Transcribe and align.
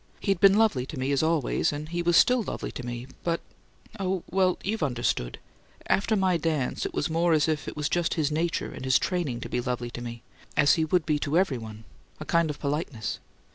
He'd 0.19 0.39
been 0.39 0.57
lovely 0.57 0.87
to 0.87 0.97
me 0.97 1.15
always, 1.17 1.71
and 1.71 1.89
he 1.89 2.01
was 2.01 2.17
still 2.17 2.41
lovely 2.41 2.71
to 2.71 2.83
me 2.83 3.05
but 3.23 3.39
oh, 3.99 4.23
well, 4.31 4.57
you've 4.63 4.81
understood 4.81 5.37
after 5.85 6.15
my 6.15 6.37
dance 6.37 6.87
it 6.87 6.93
was 6.95 7.07
more 7.07 7.33
as 7.33 7.47
if 7.47 7.67
it 7.67 7.77
was 7.77 7.87
just 7.87 8.15
his 8.15 8.31
nature 8.31 8.71
and 8.71 8.83
his 8.83 8.97
training 8.97 9.41
to 9.41 9.47
be 9.49 9.61
lovely 9.61 9.91
to 9.91 10.01
me, 10.01 10.23
as 10.57 10.73
he 10.73 10.85
would 10.85 11.05
be 11.05 11.19
to 11.19 11.37
everyone 11.37 11.83
a 12.19 12.25
kind 12.25 12.49
of 12.49 12.59
politeness. 12.59 13.19